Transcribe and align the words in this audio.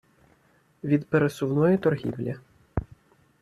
від 0.83 1.05
пересувної 1.09 1.77
торгівлі. 1.77 2.35